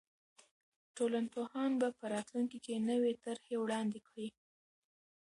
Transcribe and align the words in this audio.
ټولنپوهان 0.95 1.71
به 1.81 1.87
په 1.97 2.05
راتلونکي 2.13 2.59
کې 2.65 2.85
نوې 2.89 3.13
طرحې 3.25 3.55
وړاندې 3.59 3.99
کړي. 4.07 4.27